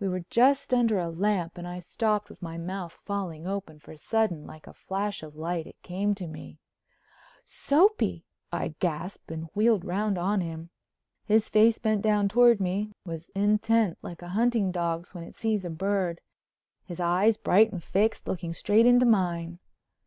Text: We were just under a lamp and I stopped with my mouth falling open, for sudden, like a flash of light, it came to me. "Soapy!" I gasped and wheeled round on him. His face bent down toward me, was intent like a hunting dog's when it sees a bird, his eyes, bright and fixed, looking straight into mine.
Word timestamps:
We 0.00 0.08
were 0.08 0.24
just 0.30 0.72
under 0.72 0.98
a 0.98 1.10
lamp 1.10 1.58
and 1.58 1.68
I 1.68 1.80
stopped 1.80 2.30
with 2.30 2.40
my 2.40 2.56
mouth 2.56 2.94
falling 2.94 3.46
open, 3.46 3.78
for 3.78 3.98
sudden, 3.98 4.46
like 4.46 4.66
a 4.66 4.72
flash 4.72 5.22
of 5.22 5.36
light, 5.36 5.66
it 5.66 5.82
came 5.82 6.14
to 6.14 6.26
me. 6.26 6.58
"Soapy!" 7.44 8.24
I 8.50 8.68
gasped 8.78 9.30
and 9.30 9.50
wheeled 9.54 9.84
round 9.84 10.16
on 10.16 10.40
him. 10.40 10.70
His 11.26 11.50
face 11.50 11.78
bent 11.78 12.00
down 12.00 12.30
toward 12.30 12.60
me, 12.60 12.92
was 13.04 13.28
intent 13.34 13.98
like 14.00 14.22
a 14.22 14.28
hunting 14.28 14.72
dog's 14.72 15.14
when 15.14 15.22
it 15.24 15.36
sees 15.36 15.66
a 15.66 15.68
bird, 15.70 16.22
his 16.86 16.98
eyes, 16.98 17.36
bright 17.36 17.70
and 17.70 17.84
fixed, 17.84 18.26
looking 18.26 18.54
straight 18.54 18.86
into 18.86 19.04
mine. 19.04 19.58